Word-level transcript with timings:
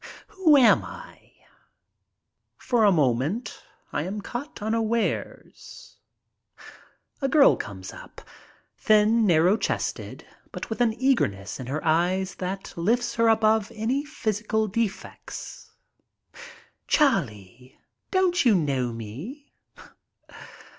Who 0.29 0.57
am 0.57 0.83
I? 0.83 1.31
For 2.57 2.85
a 2.85 2.91
moment 2.91 3.61
I 3.93 4.01
am 4.01 4.19
caught 4.19 4.59
unawares. 4.59 5.97
A 7.21 7.27
girl 7.29 7.55
comes 7.55 7.93
up— 7.93 8.19
thin, 8.79 9.27
narrow 9.27 9.57
chested, 9.57 10.25
but 10.51 10.71
with 10.71 10.81
an 10.81 10.95
eager 10.99 11.27
ness 11.27 11.59
in 11.59 11.67
her 11.67 11.85
eyes 11.85 12.33
that 12.41 12.73
lifts 12.75 13.13
her 13.13 13.27
above 13.29 13.71
any 13.75 14.03
physical 14.03 14.67
defects. 14.67 15.69
"Charlie, 16.87 17.77
don't 18.09 18.43
you 18.43 18.55
know 18.55 18.91
me?" 18.91 19.53